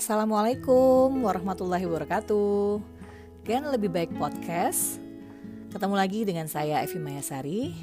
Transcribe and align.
Assalamualaikum 0.00 1.28
warahmatullahi 1.28 1.84
wabarakatuh. 1.84 2.80
Gen 3.44 3.68
Lebih 3.68 3.92
Baik 3.92 4.16
Podcast. 4.16 4.96
Ketemu 5.68 5.92
lagi 5.92 6.24
dengan 6.24 6.48
saya 6.48 6.80
Evi 6.80 6.96
Mayasari. 6.96 7.76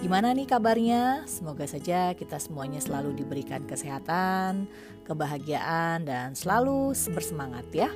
Gimana 0.00 0.32
nih 0.32 0.48
kabarnya? 0.48 1.28
Semoga 1.28 1.68
saja 1.68 2.16
kita 2.16 2.40
semuanya 2.40 2.80
selalu 2.80 3.20
diberikan 3.20 3.68
kesehatan, 3.68 4.64
kebahagiaan, 5.04 6.08
dan 6.08 6.32
selalu 6.32 6.96
bersemangat 7.12 7.68
ya. 7.76 7.92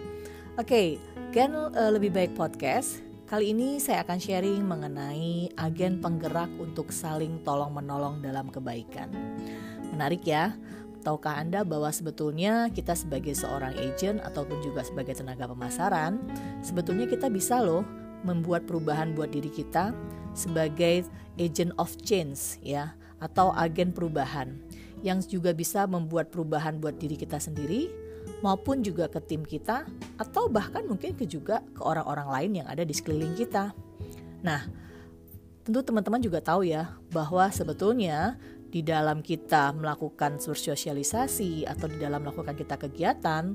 Oke, 0.61 1.01
Gen 1.33 1.57
uh, 1.57 1.73
Lebih 1.97 2.13
Baik 2.13 2.37
Podcast. 2.37 3.01
Kali 3.25 3.57
ini 3.57 3.81
saya 3.81 4.05
akan 4.05 4.21
sharing 4.21 4.69
mengenai 4.69 5.49
agen 5.57 5.97
penggerak 5.97 6.53
untuk 6.61 6.93
saling 6.93 7.41
tolong-menolong 7.41 8.21
dalam 8.21 8.53
kebaikan. 8.53 9.09
Menarik 9.97 10.29
ya, 10.29 10.53
Tahukah 11.03 11.43
Anda 11.43 11.67
bahwa 11.67 11.91
sebetulnya 11.91 12.71
kita 12.71 12.95
sebagai 12.95 13.35
seorang 13.35 13.75
agent 13.75 14.23
ataupun 14.23 14.63
juga 14.63 14.87
sebagai 14.87 15.19
tenaga 15.19 15.51
pemasaran, 15.51 16.23
sebetulnya 16.63 17.11
kita 17.11 17.27
bisa 17.27 17.59
loh 17.59 17.83
membuat 18.23 18.71
perubahan 18.71 19.13
buat 19.19 19.35
diri 19.35 19.51
kita 19.51 19.91
sebagai 20.33 21.03
agent 21.37 21.75
of 21.77 21.91
change 22.07 22.63
ya 22.63 22.95
atau 23.19 23.51
agen 23.55 23.91
perubahan 23.91 24.55
yang 25.03 25.19
juga 25.19 25.51
bisa 25.51 25.85
membuat 25.91 26.31
perubahan 26.31 26.79
buat 26.79 26.95
diri 27.03 27.19
kita 27.19 27.43
sendiri 27.43 27.91
maupun 28.43 28.87
juga 28.87 29.11
ke 29.11 29.19
tim 29.23 29.43
kita 29.43 29.83
atau 30.19 30.47
bahkan 30.47 30.87
mungkin 30.87 31.19
ke 31.19 31.27
juga 31.27 31.63
ke 31.75 31.83
orang-orang 31.83 32.29
lain 32.31 32.51
yang 32.63 32.67
ada 32.71 32.87
di 32.87 32.95
sekeliling 32.95 33.35
kita. 33.35 33.75
Nah, 34.47 34.67
tentu 35.67 35.83
teman-teman 35.83 36.23
juga 36.23 36.39
tahu 36.43 36.67
ya 36.67 36.95
bahwa 37.11 37.51
sebetulnya 37.51 38.39
di 38.73 38.81
dalam 38.81 39.21
kita 39.21 39.77
melakukan 39.77 40.41
bersosialisasi 40.41 41.69
atau 41.69 41.87
di 41.93 42.01
dalam 42.01 42.25
melakukan 42.25 42.57
kita 42.57 42.81
kegiatan, 42.81 43.53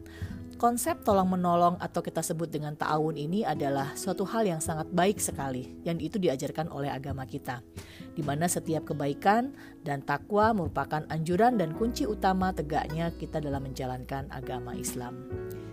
konsep 0.61 1.01
tolong 1.01 1.33
menolong 1.33 1.81
atau 1.81 2.05
kita 2.05 2.21
sebut 2.21 2.49
dengan 2.53 2.77
ta'awun 2.77 3.17
ini 3.17 3.41
adalah 3.41 3.97
suatu 3.97 4.29
hal 4.29 4.45
yang 4.45 4.61
sangat 4.61 4.85
baik 4.93 5.17
sekali 5.17 5.81
yang 5.81 5.97
itu 5.97 6.21
diajarkan 6.21 6.69
oleh 6.69 6.93
agama 6.93 7.25
kita. 7.25 7.65
Di 8.13 8.21
mana 8.21 8.45
setiap 8.45 8.93
kebaikan 8.93 9.57
dan 9.81 10.05
takwa 10.05 10.53
merupakan 10.53 11.01
anjuran 11.09 11.57
dan 11.57 11.73
kunci 11.73 12.05
utama 12.05 12.53
tegaknya 12.53 13.09
kita 13.17 13.41
dalam 13.41 13.65
menjalankan 13.65 14.29
agama 14.29 14.77
Islam. 14.77 15.17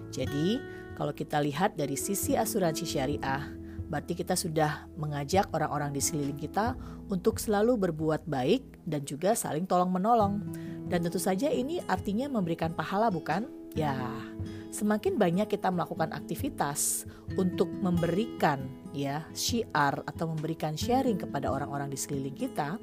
Jadi, 0.08 0.60
kalau 0.96 1.12
kita 1.12 1.40
lihat 1.44 1.76
dari 1.76 2.00
sisi 2.00 2.32
asuransi 2.38 2.84
syariah, 2.86 3.63
Berarti 3.88 4.16
kita 4.16 4.34
sudah 4.34 4.88
mengajak 4.96 5.48
orang-orang 5.52 5.92
di 5.92 6.00
sekeliling 6.00 6.38
kita 6.38 6.74
untuk 7.12 7.36
selalu 7.36 7.88
berbuat 7.88 8.24
baik 8.24 8.84
dan 8.88 9.04
juga 9.04 9.36
saling 9.36 9.68
tolong-menolong. 9.68 10.40
Dan 10.88 11.04
tentu 11.04 11.20
saja 11.20 11.48
ini 11.48 11.80
artinya 11.88 12.28
memberikan 12.28 12.72
pahala 12.72 13.08
bukan? 13.08 13.48
Ya, 13.74 13.96
semakin 14.70 15.18
banyak 15.18 15.50
kita 15.50 15.70
melakukan 15.70 16.14
aktivitas 16.14 17.08
untuk 17.34 17.66
memberikan 17.82 18.70
ya 18.94 19.26
syiar 19.34 20.06
atau 20.06 20.30
memberikan 20.30 20.78
sharing 20.78 21.18
kepada 21.18 21.50
orang-orang 21.50 21.90
di 21.90 21.98
sekeliling 21.98 22.38
kita, 22.38 22.78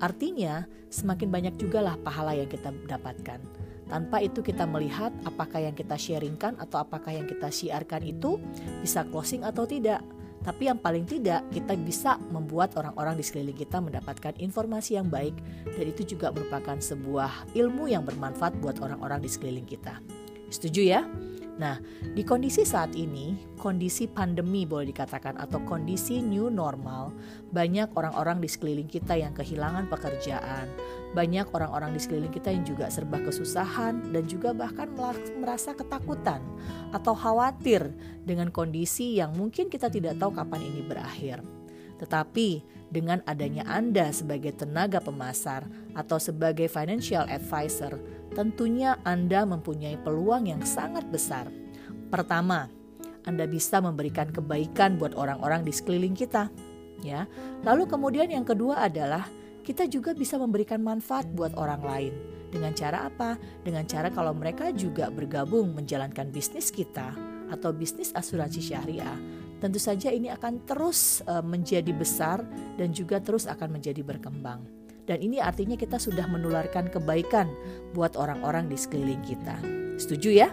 artinya 0.00 0.68
semakin 0.92 1.28
banyak 1.32 1.54
juga 1.56 1.80
lah 1.80 1.96
pahala 2.00 2.36
yang 2.36 2.48
kita 2.48 2.68
dapatkan. 2.84 3.40
Tanpa 3.86 4.18
itu 4.18 4.42
kita 4.42 4.66
melihat 4.66 5.14
apakah 5.22 5.62
yang 5.62 5.74
kita 5.78 5.94
sharingkan 5.94 6.58
atau 6.58 6.82
apakah 6.82 7.14
yang 7.14 7.24
kita 7.30 7.46
syiarkan 7.46 8.02
itu 8.02 8.42
bisa 8.82 9.06
closing 9.06 9.46
atau 9.46 9.62
tidak. 9.62 10.02
Tapi 10.46 10.70
yang 10.70 10.78
paling 10.78 11.02
tidak 11.02 11.42
kita 11.50 11.74
bisa 11.74 12.22
membuat 12.30 12.78
orang-orang 12.78 13.18
di 13.18 13.26
sekeliling 13.26 13.58
kita 13.58 13.82
mendapatkan 13.82 14.38
informasi 14.38 14.94
yang 14.94 15.10
baik 15.10 15.34
dan 15.66 15.90
itu 15.90 16.14
juga 16.14 16.30
merupakan 16.30 16.78
sebuah 16.78 17.50
ilmu 17.58 17.90
yang 17.90 18.06
bermanfaat 18.06 18.54
buat 18.62 18.78
orang-orang 18.78 19.26
di 19.26 19.28
sekeliling 19.28 19.66
kita. 19.66 19.98
Setuju 20.46 20.82
ya? 20.86 21.02
Nah, 21.56 21.80
di 22.12 22.20
kondisi 22.20 22.68
saat 22.68 22.92
ini, 22.92 23.32
kondisi 23.56 24.04
pandemi 24.04 24.68
boleh 24.68 24.92
dikatakan 24.92 25.40
atau 25.40 25.64
kondisi 25.64 26.20
new 26.20 26.52
normal, 26.52 27.16
banyak 27.48 27.88
orang-orang 27.96 28.44
di 28.44 28.48
sekeliling 28.48 28.84
kita 28.84 29.16
yang 29.16 29.32
kehilangan 29.32 29.88
pekerjaan, 29.88 30.68
banyak 31.16 31.48
orang-orang 31.56 31.96
di 31.96 32.00
sekeliling 32.04 32.32
kita 32.32 32.52
yang 32.52 32.64
juga 32.68 32.92
serba 32.92 33.24
kesusahan 33.24 34.12
dan 34.12 34.28
juga 34.28 34.52
bahkan 34.52 34.92
merasa 35.40 35.72
ketakutan 35.72 36.44
atau 36.92 37.16
khawatir 37.16 37.88
dengan 38.28 38.52
kondisi 38.52 39.16
yang 39.16 39.32
mungkin 39.32 39.72
kita 39.72 39.88
tidak 39.88 40.20
tahu 40.20 40.36
kapan 40.36 40.60
ini 40.60 40.84
berakhir. 40.84 41.55
Tetapi 41.96 42.76
dengan 42.92 43.24
adanya 43.24 43.66
Anda 43.66 44.12
sebagai 44.14 44.54
tenaga 44.54 45.02
pemasar 45.02 45.66
atau 45.96 46.20
sebagai 46.20 46.68
financial 46.68 47.26
advisor, 47.26 47.98
tentunya 48.36 49.00
Anda 49.02 49.42
mempunyai 49.48 49.98
peluang 50.00 50.46
yang 50.48 50.62
sangat 50.62 51.08
besar. 51.08 51.48
Pertama, 52.12 52.70
Anda 53.26 53.48
bisa 53.50 53.82
memberikan 53.82 54.30
kebaikan 54.30 55.00
buat 55.00 55.18
orang-orang 55.18 55.66
di 55.66 55.72
sekeliling 55.74 56.14
kita, 56.14 56.46
ya. 57.02 57.26
Lalu 57.66 57.90
kemudian 57.90 58.30
yang 58.30 58.46
kedua 58.46 58.86
adalah 58.86 59.26
kita 59.66 59.90
juga 59.90 60.14
bisa 60.14 60.38
memberikan 60.38 60.78
manfaat 60.78 61.26
buat 61.34 61.58
orang 61.58 61.82
lain. 61.82 62.14
Dengan 62.46 62.70
cara 62.70 63.10
apa? 63.10 63.34
Dengan 63.66 63.82
cara 63.90 64.14
kalau 64.14 64.30
mereka 64.30 64.70
juga 64.70 65.10
bergabung 65.10 65.74
menjalankan 65.74 66.30
bisnis 66.30 66.70
kita 66.70 67.10
atau 67.50 67.74
bisnis 67.74 68.14
asuransi 68.14 68.62
syariah, 68.62 69.18
tentu 69.58 69.80
saja 69.80 70.12
ini 70.12 70.28
akan 70.32 70.64
terus 70.68 71.24
uh, 71.26 71.44
menjadi 71.44 71.90
besar 71.92 72.44
dan 72.76 72.92
juga 72.92 73.20
terus 73.20 73.48
akan 73.48 73.80
menjadi 73.80 74.04
berkembang. 74.04 74.64
Dan 75.06 75.22
ini 75.22 75.38
artinya 75.38 75.78
kita 75.78 76.02
sudah 76.02 76.26
menularkan 76.26 76.90
kebaikan 76.90 77.46
buat 77.94 78.18
orang-orang 78.18 78.66
di 78.66 78.74
sekeliling 78.74 79.22
kita. 79.22 79.54
Setuju 79.96 80.34
ya? 80.34 80.50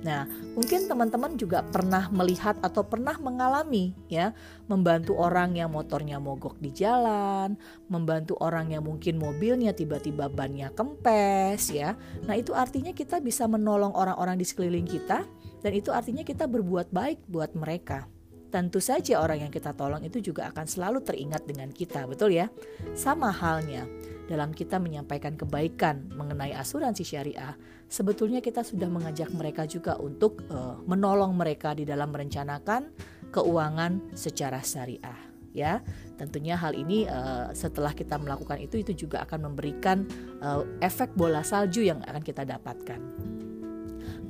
Nah, 0.00 0.24
mungkin 0.56 0.88
teman-teman 0.88 1.36
juga 1.36 1.60
pernah 1.60 2.08
melihat 2.08 2.56
atau 2.64 2.80
pernah 2.80 3.12
mengalami 3.20 3.92
ya, 4.08 4.32
membantu 4.64 5.12
orang 5.20 5.60
yang 5.60 5.68
motornya 5.68 6.16
mogok 6.16 6.56
di 6.56 6.72
jalan, 6.72 7.60
membantu 7.92 8.40
orang 8.40 8.72
yang 8.72 8.80
mungkin 8.80 9.20
mobilnya 9.20 9.76
tiba-tiba 9.76 10.32
bannya 10.32 10.72
kempes 10.72 11.68
ya. 11.68 12.00
Nah, 12.24 12.32
itu 12.32 12.56
artinya 12.56 12.96
kita 12.96 13.20
bisa 13.20 13.44
menolong 13.44 13.92
orang-orang 13.92 14.40
di 14.40 14.48
sekeliling 14.48 14.88
kita 14.88 15.28
dan 15.60 15.72
itu 15.76 15.92
artinya 15.92 16.24
kita 16.24 16.48
berbuat 16.48 16.88
baik 16.88 17.28
buat 17.28 17.52
mereka 17.52 18.08
tentu 18.50 18.82
saja 18.82 19.22
orang 19.22 19.46
yang 19.46 19.52
kita 19.54 19.72
tolong 19.72 20.02
itu 20.02 20.18
juga 20.20 20.50
akan 20.50 20.66
selalu 20.66 21.00
teringat 21.06 21.46
dengan 21.46 21.70
kita, 21.70 22.04
betul 22.10 22.34
ya? 22.34 22.50
Sama 22.98 23.30
halnya 23.30 23.86
dalam 24.26 24.50
kita 24.54 24.78
menyampaikan 24.82 25.34
kebaikan 25.38 26.10
mengenai 26.14 26.54
asuransi 26.54 27.02
syariah, 27.02 27.54
sebetulnya 27.86 28.42
kita 28.42 28.62
sudah 28.66 28.90
mengajak 28.90 29.30
mereka 29.34 29.66
juga 29.66 29.98
untuk 29.98 30.42
uh, 30.50 30.78
menolong 30.86 31.34
mereka 31.34 31.74
di 31.74 31.86
dalam 31.86 32.10
merencanakan 32.10 32.90
keuangan 33.30 34.14
secara 34.14 34.62
syariah 34.62 35.30
ya. 35.50 35.82
Tentunya 36.18 36.54
hal 36.54 36.76
ini 36.76 37.08
uh, 37.10 37.50
setelah 37.56 37.94
kita 37.94 38.20
melakukan 38.20 38.60
itu 38.60 38.82
itu 38.82 39.06
juga 39.06 39.24
akan 39.26 39.50
memberikan 39.50 40.06
uh, 40.42 40.62
efek 40.78 41.14
bola 41.16 41.42
salju 41.42 41.82
yang 41.82 42.02
akan 42.06 42.22
kita 42.22 42.46
dapatkan. 42.46 43.00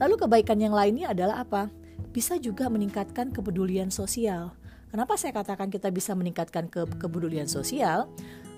Lalu 0.00 0.14
kebaikan 0.16 0.56
yang 0.56 0.72
lainnya 0.72 1.12
adalah 1.12 1.44
apa 1.44 1.68
bisa 2.10 2.36
juga 2.38 2.66
meningkatkan 2.66 3.30
kepedulian 3.30 3.90
sosial. 3.90 4.54
Kenapa 4.90 5.14
saya 5.14 5.30
katakan 5.30 5.70
kita 5.70 5.94
bisa 5.94 6.18
meningkatkan 6.18 6.66
ke 6.66 6.82
kepedulian 6.98 7.46
sosial? 7.46 8.10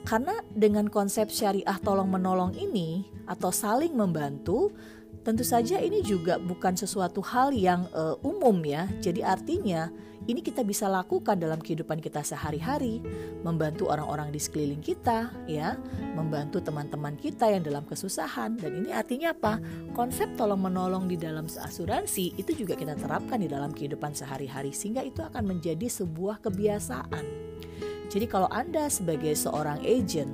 Karena 0.02 0.34
dengan 0.50 0.88
konsep 0.88 1.28
syariah 1.30 1.78
tolong 1.84 2.08
menolong 2.08 2.56
ini 2.56 3.06
atau 3.28 3.54
saling 3.54 3.94
membantu, 3.94 4.72
tentu 5.22 5.46
saja 5.46 5.78
ini 5.78 6.02
juga 6.02 6.40
bukan 6.42 6.74
sesuatu 6.74 7.22
hal 7.22 7.54
yang 7.54 7.86
uh, 7.94 8.18
umum 8.24 8.58
ya. 8.64 8.90
Jadi 8.98 9.22
artinya 9.22 9.92
ini 10.30 10.38
kita 10.38 10.62
bisa 10.62 10.86
lakukan 10.86 11.34
dalam 11.34 11.58
kehidupan 11.58 11.98
kita 11.98 12.22
sehari-hari, 12.22 13.02
membantu 13.42 13.90
orang-orang 13.90 14.30
di 14.30 14.38
sekeliling 14.38 14.78
kita, 14.78 15.34
ya, 15.50 15.74
membantu 16.14 16.62
teman-teman 16.62 17.18
kita 17.18 17.50
yang 17.50 17.66
dalam 17.66 17.82
kesusahan. 17.82 18.54
Dan 18.54 18.86
ini 18.86 18.94
artinya 18.94 19.34
apa? 19.34 19.58
Konsep 19.90 20.30
tolong 20.38 20.62
menolong 20.62 21.10
di 21.10 21.18
dalam 21.18 21.50
asuransi 21.50 22.38
itu 22.38 22.54
juga 22.54 22.78
kita 22.78 22.94
terapkan 22.94 23.42
di 23.42 23.50
dalam 23.50 23.74
kehidupan 23.74 24.14
sehari-hari 24.14 24.70
sehingga 24.70 25.02
itu 25.02 25.26
akan 25.26 25.42
menjadi 25.42 25.90
sebuah 25.90 26.38
kebiasaan. 26.38 27.24
Jadi 28.06 28.26
kalau 28.28 28.46
Anda 28.52 28.92
sebagai 28.92 29.34
seorang 29.34 29.82
agent 29.82 30.30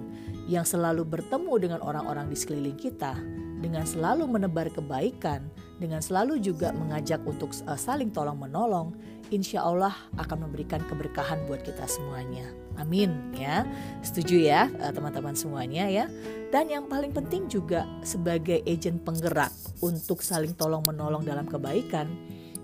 yang 0.51 0.69
selalu 0.69 1.05
bertemu 1.05 1.55
dengan 1.61 1.81
orang-orang 1.81 2.29
di 2.29 2.37
sekeliling 2.37 2.77
kita, 2.77 3.17
dengan 3.59 3.85
selalu 3.85 4.25
menebar 4.27 4.71
kebaikan, 4.71 5.47
dengan 5.79 6.03
selalu 6.03 6.43
juga 6.43 6.75
mengajak 6.75 7.23
untuk 7.27 7.55
uh, 7.67 7.79
saling 7.79 8.11
tolong 8.11 8.39
menolong, 8.39 8.95
insya 9.31 9.63
Allah 9.63 9.95
akan 10.19 10.49
memberikan 10.49 10.83
keberkahan 10.87 11.47
buat 11.47 11.63
kita 11.63 11.87
semuanya. 11.87 12.51
Amin 12.79 13.35
ya. 13.35 13.67
Setuju 14.03 14.39
ya 14.39 14.71
uh, 14.79 14.93
teman-teman 14.95 15.35
semuanya 15.35 15.91
ya. 15.91 16.07
Dan 16.49 16.71
yang 16.71 16.87
paling 16.87 17.13
penting 17.13 17.51
juga 17.51 17.85
sebagai 18.03 18.63
agent 18.65 19.03
penggerak 19.03 19.53
untuk 19.85 20.23
saling 20.25 20.55
tolong 20.55 20.83
menolong 20.87 21.27
dalam 21.27 21.45
kebaikan, 21.45 22.09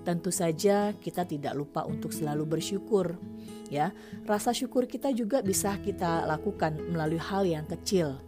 tentu 0.07 0.31
saja 0.31 0.95
kita 0.99 1.27
tidak 1.27 1.55
lupa 1.59 1.83
untuk 1.85 2.15
selalu 2.15 2.59
bersyukur. 2.59 3.19
Ya, 3.73 3.91
rasa 4.29 4.55
syukur 4.55 4.87
kita 4.87 5.11
juga 5.11 5.41
bisa 5.43 5.75
kita 5.83 6.29
lakukan 6.29 6.79
melalui 6.93 7.19
hal 7.19 7.43
yang 7.49 7.67
kecil. 7.67 8.21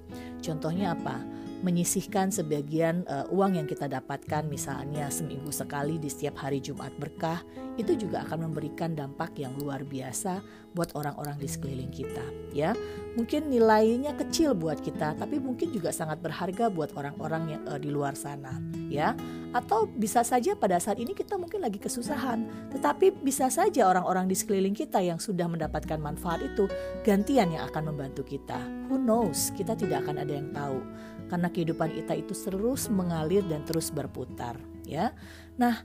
Contohnya 0.42 0.96
apa? 0.96 1.35
Menyisihkan 1.64 2.28
sebagian 2.28 3.06
uh, 3.08 3.24
uang 3.32 3.56
yang 3.56 3.68
kita 3.68 3.88
dapatkan 3.88 4.44
misalnya 4.48 5.08
seminggu 5.08 5.48
sekali 5.48 5.96
di 5.96 6.12
setiap 6.12 6.44
hari 6.44 6.60
Jumat 6.60 6.92
berkah 7.00 7.40
itu 7.76 7.96
juga 7.96 8.24
akan 8.24 8.50
memberikan 8.50 8.96
dampak 8.96 9.36
yang 9.36 9.52
luar 9.60 9.84
biasa 9.84 10.40
buat 10.76 10.92
orang-orang 10.92 11.40
di 11.40 11.48
sekeliling 11.48 11.92
kita 11.92 12.24
ya. 12.52 12.76
Mungkin 13.16 13.48
nilainya 13.48 14.12
kecil 14.16 14.52
buat 14.52 14.80
kita 14.84 15.16
tapi 15.16 15.40
mungkin 15.40 15.72
juga 15.72 15.88
sangat 15.88 16.20
berharga 16.20 16.68
buat 16.68 16.92
orang-orang 16.96 17.56
yang 17.56 17.62
uh, 17.68 17.80
di 17.80 17.88
luar 17.88 18.12
sana 18.12 18.60
ya. 18.92 19.16
Atau 19.56 19.88
bisa 19.88 20.20
saja 20.20 20.52
pada 20.52 20.76
saat 20.76 21.00
ini 21.00 21.16
kita 21.16 21.40
mungkin 21.40 21.64
lagi 21.64 21.80
kesusahan 21.80 22.44
tetapi 22.76 23.12
bisa 23.24 23.48
saja 23.48 23.88
orang-orang 23.88 24.28
di 24.28 24.36
sekeliling 24.36 24.76
kita 24.76 25.00
yang 25.00 25.16
sudah 25.16 25.48
mendapatkan 25.48 25.96
manfaat 25.96 26.44
itu 26.44 26.68
gantian 27.04 27.52
yang 27.52 27.64
akan 27.72 27.92
membantu 27.92 28.20
kita. 28.24 28.60
Who 28.92 29.00
knows? 29.00 29.52
Kita 29.56 29.72
tidak 29.72 30.04
akan 30.04 30.20
ada 30.20 30.32
yang 30.32 30.52
tahu 30.52 30.80
karena 31.26 31.48
kehidupan 31.50 31.92
kita 31.92 32.14
itu 32.18 32.32
terus 32.34 32.88
mengalir 32.90 33.42
dan 33.46 33.62
terus 33.66 33.90
berputar 33.90 34.58
ya. 34.86 35.14
Nah 35.58 35.82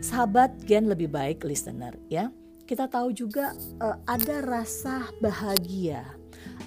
sahabat 0.00 0.64
gen 0.64 0.88
lebih 0.88 1.12
baik 1.12 1.44
listener 1.44 1.96
ya. 2.08 2.32
Kita 2.62 2.88
tahu 2.88 3.12
juga 3.12 3.52
uh, 3.82 3.98
ada 4.06 4.40
rasa 4.40 5.10
bahagia 5.20 6.22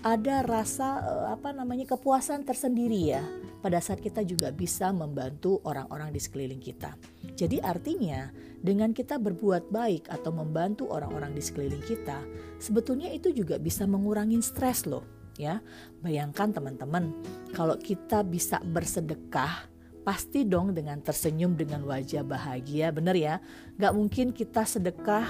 ada 0.06 0.46
rasa 0.46 1.02
uh, 1.02 1.28
apa 1.34 1.50
namanya 1.50 1.98
kepuasan 1.98 2.46
tersendiri 2.46 3.16
ya. 3.16 3.24
Pada 3.66 3.82
saat 3.82 3.98
kita 3.98 4.22
juga 4.22 4.54
bisa 4.54 4.94
membantu 4.94 5.58
orang-orang 5.66 6.14
di 6.14 6.22
sekeliling 6.22 6.62
kita. 6.62 6.94
Jadi 7.34 7.58
artinya 7.58 8.30
dengan 8.62 8.94
kita 8.94 9.18
berbuat 9.18 9.74
baik 9.74 10.06
atau 10.06 10.30
membantu 10.30 10.94
orang-orang 10.94 11.34
di 11.34 11.42
sekeliling 11.42 11.82
kita, 11.82 12.22
sebetulnya 12.62 13.10
itu 13.10 13.34
juga 13.34 13.58
bisa 13.58 13.90
mengurangi 13.90 14.38
stres 14.46 14.86
loh, 14.86 15.02
ya. 15.38 15.64
Bayangkan 16.04 16.52
teman-teman, 16.52 17.14
kalau 17.56 17.76
kita 17.80 18.22
bisa 18.24 18.60
bersedekah 18.64 19.76
pasti 20.06 20.46
dong 20.46 20.78
dengan 20.78 21.02
tersenyum 21.02 21.58
dengan 21.58 21.82
wajah 21.82 22.22
bahagia 22.22 22.94
bener 22.94 23.18
ya? 23.18 23.36
Gak 23.82 23.94
mungkin 23.98 24.30
kita 24.30 24.62
sedekah 24.62 25.26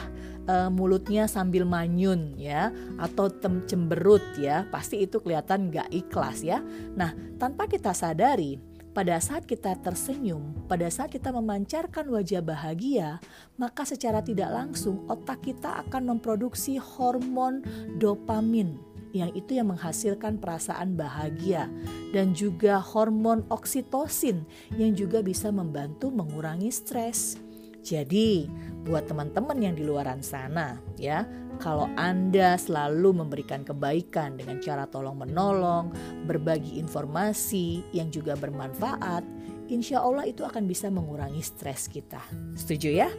uh, 0.52 0.68
mulutnya 0.68 1.31
sambil 1.31 1.63
manyun 1.63 2.36
ya 2.36 2.75
atau 3.00 3.31
tem 3.31 3.63
cemberut 3.63 4.22
ya. 4.36 4.68
Pasti 4.68 5.07
itu 5.07 5.24
kelihatan 5.24 5.72
gak 5.72 5.88
ikhlas 5.96 6.44
ya. 6.44 6.60
Nah 6.94 7.16
tanpa 7.40 7.72
kita 7.72 7.96
sadari 7.96 8.60
pada 8.92 9.19
saat 9.19 9.44
kita 9.44 9.75
tersenyum, 9.80 10.68
pada 10.72 10.88
saat 10.88 11.12
kita 11.12 11.31
memancarkan 11.31 12.07
wajah 12.12 12.40
bahagia, 12.40 13.19
maka 13.60 13.84
secara 13.84 14.24
tidak 14.24 14.52
langsung 14.52 15.04
otak 15.12 15.44
kita 15.44 15.84
akan 15.88 16.16
memproduksi 16.16 16.80
hormon 16.80 17.60
dopamin 18.00 18.94
yang 19.15 19.31
itu 19.31 19.56
yang 19.56 19.71
menghasilkan 19.71 20.44
perasaan 20.44 21.00
bahagia 21.00 21.71
dan 22.12 22.35
juga 22.35 22.83
hormon 22.83 23.47
oksitosin 23.47 24.44
yang 24.75 24.91
juga 24.91 25.23
bisa 25.23 25.47
membantu 25.56 26.12
mengurangi 26.12 26.67
stres. 26.67 27.39
Jadi, 27.85 28.50
buat 28.81 29.06
teman-teman 29.06 29.62
yang 29.62 29.77
di 29.77 29.85
luaran 29.85 30.25
sana, 30.25 30.81
ya, 30.97 31.21
kalau 31.62 31.85
Anda 31.95 32.57
selalu 32.57 33.21
memberikan 33.21 33.62
kebaikan 33.62 34.41
dengan 34.41 34.57
cara 34.57 34.89
tolong-menolong, 34.89 35.94
berbagi 36.25 36.81
informasi 36.81 37.85
yang 37.94 38.09
juga 38.09 38.33
bermanfaat, 38.33 39.21
insya 39.69 40.01
Allah 40.01 40.25
itu 40.25 40.41
akan 40.41 40.65
bisa 40.65 40.89
mengurangi 40.89 41.45
stres 41.45 41.85
kita. 41.85 42.25
Setuju 42.57 43.06
ya? 43.06 43.09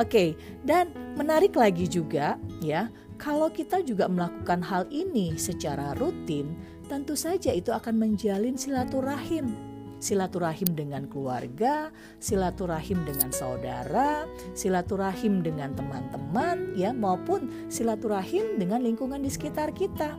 Oke, 0.00 0.32
dan 0.64 0.88
menarik 1.20 1.52
lagi 1.52 1.84
juga, 1.84 2.40
ya, 2.64 2.88
kalau 3.24 3.48
kita 3.48 3.80
juga 3.80 4.04
melakukan 4.04 4.60
hal 4.60 4.84
ini 4.92 5.32
secara 5.40 5.96
rutin, 5.96 6.52
tentu 6.92 7.16
saja 7.16 7.56
itu 7.56 7.72
akan 7.72 7.96
menjalin 7.96 8.52
silaturahim. 8.52 9.56
Silaturahim 9.96 10.76
dengan 10.76 11.08
keluarga, 11.08 11.88
silaturahim 12.20 13.08
dengan 13.08 13.32
saudara, 13.32 14.28
silaturahim 14.52 15.40
dengan 15.40 15.72
teman-teman 15.72 16.76
ya 16.76 16.92
maupun 16.92 17.48
silaturahim 17.72 18.60
dengan 18.60 18.84
lingkungan 18.84 19.24
di 19.24 19.32
sekitar 19.32 19.72
kita. 19.72 20.12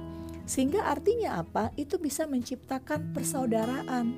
Sehingga 0.46 0.86
artinya 0.86 1.42
apa? 1.42 1.74
Itu 1.76 1.98
bisa 1.98 2.30
menciptakan 2.30 3.14
persaudaraan 3.14 4.14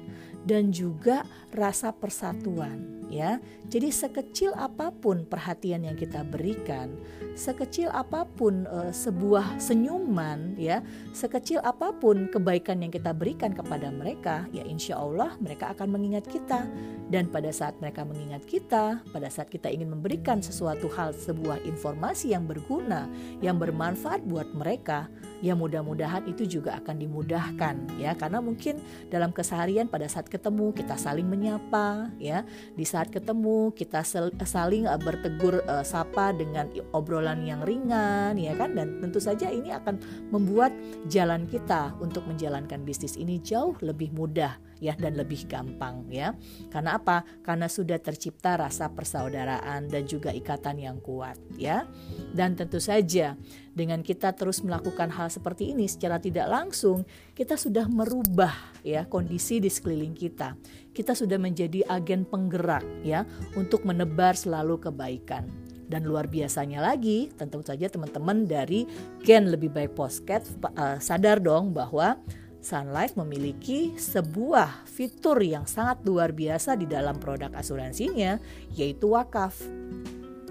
dan 0.47 0.71
juga 0.71 1.27
rasa 1.51 1.91
persatuan 1.91 2.97
ya. 3.11 3.39
Jadi 3.67 3.91
sekecil 3.91 4.55
apa 4.55 4.95
pun 4.95 5.27
perhatian 5.27 5.83
yang 5.83 5.99
kita 5.99 6.23
berikan, 6.23 6.95
sekecil 7.35 7.91
apa 7.91 8.23
pun 8.23 8.63
uh, 8.67 8.91
sebuah 8.95 9.59
senyuman 9.59 10.55
ya, 10.55 10.79
sekecil 11.11 11.59
apa 11.63 11.91
pun 11.91 12.31
kebaikan 12.31 12.79
yang 12.79 12.91
kita 12.91 13.11
berikan 13.11 13.51
kepada 13.51 13.91
mereka, 13.91 14.47
ya 14.55 14.63
insya 14.63 14.99
Allah 14.99 15.35
mereka 15.43 15.75
akan 15.75 15.99
mengingat 15.99 16.27
kita. 16.31 16.63
Dan 17.07 17.31
pada 17.31 17.51
saat 17.55 17.79
mereka 17.79 18.03
mengingat 18.03 18.43
kita, 18.43 18.99
pada 19.15 19.27
saat 19.31 19.47
kita 19.47 19.71
ingin 19.71 19.95
memberikan 19.95 20.43
sesuatu 20.43 20.91
hal, 20.91 21.15
sebuah 21.15 21.63
informasi 21.63 22.35
yang 22.35 22.43
berguna, 22.43 23.07
yang 23.39 23.55
bermanfaat 23.55 24.27
buat 24.27 24.51
mereka, 24.51 25.07
ya 25.41 25.53
mudah-mudahan 25.53 26.25
itu 26.29 26.59
juga 26.59 26.77
akan 26.81 26.95
dimudahkan 27.01 27.75
ya. 27.97 28.13
Karena 28.17 28.41
mungkin 28.43 28.81
dalam 29.09 29.33
keseharian 29.33 29.89
pada 29.89 30.05
saat 30.09 30.27
ketemu 30.27 30.73
kita 30.73 30.95
saling 30.97 31.25
menyapa 31.25 32.11
ya. 32.17 32.43
Di 32.75 32.85
saat 32.85 33.09
ketemu 33.09 33.73
kita 33.73 34.01
saling 34.45 34.85
eh, 34.85 34.99
bertegur 35.01 35.63
uh, 35.65 35.85
sapa 35.85 36.33
dengan 36.35 36.69
obrolan 36.93 37.45
yang 37.45 37.63
ringan 37.63 38.37
ya 38.37 38.53
kan? 38.57 38.75
Dan 38.75 39.01
tentu 39.01 39.17
saja 39.21 39.49
ini 39.49 39.73
akan 39.73 39.99
membuat 40.29 40.73
jalan 41.07 41.45
kita 41.47 41.95
untuk 42.03 42.25
menjalankan 42.25 42.83
bisnis 42.83 43.15
ini 43.15 43.39
jauh 43.41 43.77
lebih 43.81 44.13
mudah 44.13 44.66
ya 44.83 44.93
dan 44.97 45.17
lebih 45.17 45.45
gampang 45.49 46.05
ya. 46.09 46.33
Karena 46.69 46.97
apa? 46.97 47.23
Karena 47.41 47.65
sudah 47.69 47.97
tercipta 48.01 48.57
rasa 48.57 48.89
persaudaraan 48.93 49.89
dan 49.89 50.03
juga 50.05 50.33
ikatan 50.33 50.81
yang 50.81 50.97
kuat 51.01 51.37
ya. 51.57 51.85
Dan 52.33 52.57
tentu 52.57 52.77
saja 52.81 53.37
dengan 53.77 54.01
kita 54.01 54.33
terus 54.33 54.65
melakukan 54.65 55.13
hal 55.13 55.29
seperti 55.29 55.73
ini 55.73 55.85
secara 55.85 56.17
tidak 56.17 56.49
langsung, 56.49 57.05
kita 57.37 57.53
sudah 57.53 57.85
merubah 57.85 58.53
ya 58.81 59.05
kondisi 59.05 59.61
di 59.61 59.69
sekeliling 59.69 60.17
kita. 60.17 60.57
Kita 60.93 61.13
sudah 61.13 61.37
menjadi 61.37 61.85
agen 61.85 62.25
penggerak 62.25 62.83
ya 63.05 63.21
untuk 63.53 63.85
menebar 63.85 64.33
selalu 64.33 64.81
kebaikan. 64.81 65.67
Dan 65.87 66.03
luar 66.03 66.27
biasanya 66.27 66.83
lagi, 66.83 67.31
tentu 67.39 67.63
saja 67.63 67.87
teman-teman 67.87 68.43
dari 68.43 68.83
Gen 69.23 69.47
Lebih 69.47 69.71
Baik 69.71 69.95
Podcast 69.95 70.51
uh, 70.75 70.99
sadar 70.99 71.39
dong 71.39 71.71
bahwa 71.71 72.19
Sun 72.67 72.91
Life 72.91 73.15
memiliki 73.15 73.95
sebuah 73.95 74.83
fitur 74.83 75.39
yang 75.39 75.63
sangat 75.63 76.03
luar 76.03 76.35
biasa 76.35 76.75
di 76.75 76.83
dalam 76.83 77.15
produk 77.15 77.55
asuransinya, 77.55 78.43
yaitu 78.75 79.15
wakaf. 79.15 79.63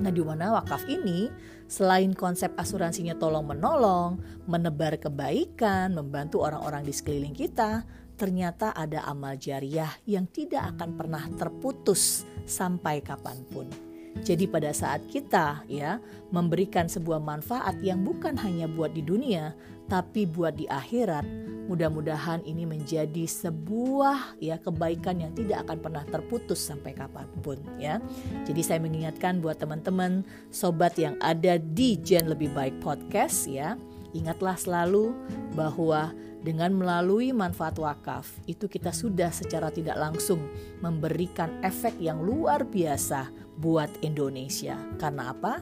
Nah, 0.01 0.09
di 0.09 0.25
mana 0.25 0.57
wakaf 0.57 0.89
ini 0.89 1.29
selain 1.69 2.17
konsep 2.17 2.57
asuransinya 2.57 3.21
tolong-menolong, 3.21 4.17
menebar 4.49 4.97
kebaikan, 4.97 5.93
membantu 5.93 6.41
orang-orang 6.41 6.89
di 6.89 6.97
sekeliling 6.97 7.37
kita, 7.37 7.85
ternyata 8.17 8.73
ada 8.73 9.05
amal 9.05 9.37
jariah 9.37 9.93
yang 10.09 10.25
tidak 10.33 10.73
akan 10.73 10.97
pernah 10.97 11.25
terputus 11.37 12.25
sampai 12.49 13.05
kapan 13.05 13.45
pun. 13.53 13.86
Jadi 14.25 14.49
pada 14.49 14.73
saat 14.73 15.05
kita 15.11 15.67
ya 15.69 16.01
memberikan 16.33 16.89
sebuah 16.89 17.21
manfaat 17.21 17.81
yang 17.85 18.05
bukan 18.07 18.39
hanya 18.41 18.71
buat 18.71 18.95
di 18.97 19.05
dunia, 19.05 19.53
tapi 19.91 20.25
buat 20.25 20.57
di 20.57 20.65
akhirat, 20.67 21.25
Mudah-mudahan 21.67 22.47
ini 22.47 22.63
menjadi 22.63 23.27
sebuah 23.27 24.39
ya 24.39 24.55
kebaikan 24.63 25.19
yang 25.19 25.35
tidak 25.35 25.67
akan 25.67 25.83
pernah 25.83 26.05
terputus 26.07 26.63
sampai 26.63 26.95
kapan 26.95 27.27
pun 27.43 27.59
ya. 27.75 27.99
Jadi 28.47 28.63
saya 28.63 28.79
mengingatkan 28.79 29.43
buat 29.43 29.59
teman-teman 29.59 30.23
sobat 30.55 30.95
yang 30.95 31.19
ada 31.19 31.59
di 31.59 31.99
Gen 31.99 32.31
Lebih 32.31 32.55
Baik 32.55 32.79
Podcast 32.79 33.51
ya, 33.51 33.75
ingatlah 34.15 34.55
selalu 34.55 35.11
bahwa 35.59 36.15
dengan 36.47 36.71
melalui 36.71 37.35
manfaat 37.35 37.75
wakaf 37.83 38.31
itu 38.47 38.71
kita 38.71 38.95
sudah 38.95 39.35
secara 39.35 39.67
tidak 39.75 39.99
langsung 39.99 40.39
memberikan 40.79 41.51
efek 41.67 41.99
yang 41.99 42.23
luar 42.23 42.63
biasa 42.63 43.27
buat 43.61 43.89
Indonesia. 44.05 44.77
Karena 45.01 45.33
apa? 45.33 45.61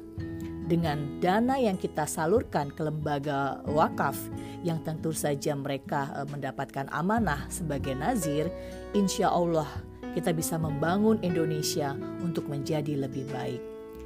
dengan 0.64 1.20
dana 1.20 1.60
yang 1.60 1.76
kita 1.76 2.08
salurkan 2.08 2.72
ke 2.72 2.80
lembaga 2.88 3.60
wakaf 3.68 4.16
yang 4.64 4.80
tentu 4.80 5.12
saja 5.12 5.52
mereka 5.52 6.08
e, 6.16 6.20
mendapatkan 6.32 6.88
amanah 6.88 7.44
sebagai 7.52 7.92
nazir, 7.92 8.48
insya 8.96 9.28
Allah 9.28 9.68
kita 10.16 10.32
bisa 10.32 10.56
membangun 10.56 11.20
Indonesia 11.20 11.92
untuk 12.24 12.48
menjadi 12.48 12.96
lebih 12.96 13.28
baik. 13.28 13.60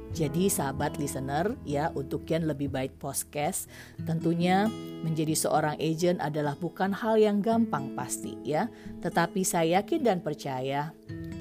Jadi 0.09 0.49
sahabat 0.49 0.97
listener 0.97 1.53
ya 1.69 1.93
untuk 1.93 2.25
yang 2.25 2.49
lebih 2.49 2.73
baik 2.73 2.97
podcast 2.97 3.69
tentunya 4.09 4.65
menjadi 5.05 5.37
seorang 5.37 5.77
agent 5.77 6.17
adalah 6.17 6.57
bukan 6.57 6.89
hal 6.89 7.21
yang 7.21 7.45
gampang 7.45 7.93
pasti 7.93 8.33
ya 8.41 8.73
tetapi 9.05 9.45
saya 9.45 9.79
yakin 9.79 10.01
dan 10.01 10.17
percaya 10.25 10.89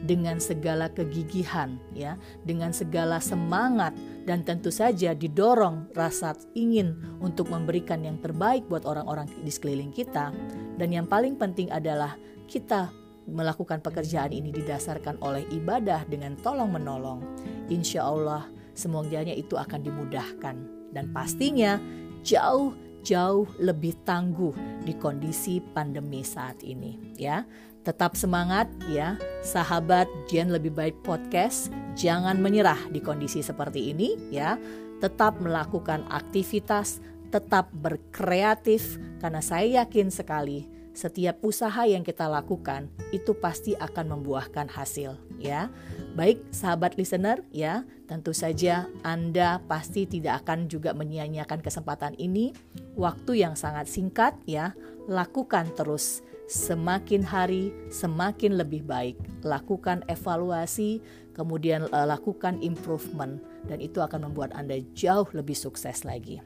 dengan 0.09 0.41
segala 0.41 0.89
kegigihan 0.89 1.77
ya 1.93 2.17
dengan 2.49 2.73
segala 2.73 3.21
semangat 3.21 3.93
dan 4.25 4.41
tentu 4.41 4.73
saja 4.73 5.13
didorong 5.13 5.93
rasa 5.93 6.33
ingin 6.57 6.97
untuk 7.21 7.53
memberikan 7.53 8.01
yang 8.01 8.17
terbaik 8.25 8.65
buat 8.73 8.89
orang-orang 8.89 9.29
di 9.45 9.53
sekeliling 9.53 9.93
kita. 9.93 10.33
Dan 10.81 10.89
yang 10.89 11.05
paling 11.05 11.37
penting 11.37 11.69
adalah 11.69 12.17
kita 12.49 12.89
melakukan 13.29 13.85
pekerjaan 13.85 14.33
ini 14.33 14.49
didasarkan 14.49 15.21
oleh 15.21 15.45
ibadah 15.53 16.09
dengan 16.09 16.33
tolong 16.41 16.73
menolong, 16.73 17.21
insya 17.69 18.09
Allah 18.09 18.49
semuanya 18.73 19.37
itu 19.37 19.61
akan 19.61 19.85
dimudahkan 19.85 20.57
dan 20.97 21.05
pastinya 21.13 21.77
jauh 22.25 22.73
jauh 23.05 23.47
lebih 23.61 23.95
tangguh 24.05 24.53
di 24.83 24.97
kondisi 24.97 25.61
pandemi 25.61 26.25
saat 26.25 26.61
ini 26.65 27.17
ya. 27.17 27.45
Tetap 27.89 28.21
semangat 28.21 28.69
ya, 28.93 29.17
sahabat 29.41 30.05
Gen 30.29 30.53
lebih 30.53 30.77
baik 30.77 31.01
podcast. 31.01 31.73
Jangan 31.97 32.37
menyerah 32.37 32.77
di 32.93 33.01
kondisi 33.01 33.41
seperti 33.41 33.97
ini 33.97 34.13
ya. 34.29 34.61
Tetap 35.01 35.41
melakukan 35.41 36.05
aktivitas, 36.13 37.01
tetap 37.33 37.73
berkreatif 37.73 39.01
karena 39.25 39.41
saya 39.41 39.81
yakin 39.81 40.13
sekali 40.13 40.69
setiap 40.93 41.41
usaha 41.41 41.89
yang 41.89 42.05
kita 42.05 42.29
lakukan 42.29 42.93
itu 43.09 43.33
pasti 43.33 43.73
akan 43.73 44.21
membuahkan 44.21 44.69
hasil 44.69 45.17
ya. 45.41 45.73
Baik 46.13 46.45
sahabat 46.53 47.01
listener 47.01 47.41
ya, 47.57 47.89
tentu 48.05 48.37
saja 48.37 48.85
Anda 49.01 49.65
pasti 49.65 50.05
tidak 50.05 50.45
akan 50.45 50.69
juga 50.69 50.93
menyia-nyiakan 50.93 51.65
kesempatan 51.65 52.21
ini. 52.21 52.53
Waktu 53.01 53.49
yang 53.49 53.57
sangat 53.57 53.89
singkat 53.89 54.37
ya, 54.45 54.77
lakukan 55.09 55.73
terus 55.73 56.21
semakin 56.49 57.23
hari 57.23 57.71
semakin 57.93 58.57
lebih 58.57 58.83
baik. 58.89 59.21
Lakukan 59.45 60.03
evaluasi, 60.09 61.05
kemudian 61.37 61.87
uh, 61.93 62.09
lakukan 62.09 62.59
improvement 62.65 63.39
dan 63.69 63.79
itu 63.79 64.01
akan 64.01 64.33
membuat 64.33 64.57
Anda 64.57 64.81
jauh 64.97 65.29
lebih 65.37 65.55
sukses 65.55 66.03
lagi. 66.03 66.41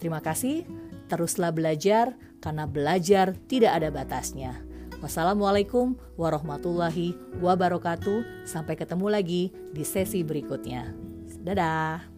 Terima 0.00 0.18
kasih, 0.18 0.66
teruslah 1.06 1.54
belajar 1.54 2.16
karena 2.42 2.66
belajar 2.66 3.36
tidak 3.46 3.78
ada 3.78 3.88
batasnya. 3.92 4.58
Wassalamualaikum 4.98 5.98
warahmatullahi 6.14 7.14
wabarakatuh. 7.42 8.46
Sampai 8.46 8.78
ketemu 8.78 9.06
lagi 9.10 9.50
di 9.74 9.82
sesi 9.82 10.22
berikutnya. 10.22 10.94
Dadah. 11.42 12.11